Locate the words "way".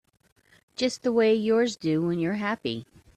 1.11-1.35